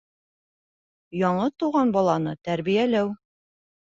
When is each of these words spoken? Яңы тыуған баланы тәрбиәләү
Яңы 1.23 1.45
тыуған 1.59 1.93
баланы 1.97 2.35
тәрбиәләү 2.47 3.15